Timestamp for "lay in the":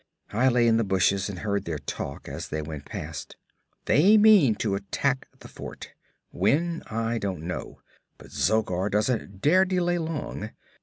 0.47-0.83